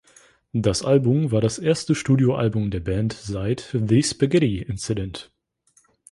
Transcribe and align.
Das 0.53 0.81
Album 0.81 1.31
war 1.31 1.41
das 1.41 1.59
erste 1.59 1.93
Studioalbum 1.93 2.71
der 2.71 2.79
Band 2.79 3.13
seit 3.13 3.77
The 3.87 4.01
Spaghetti 4.01 4.57
Incident? 4.57 5.29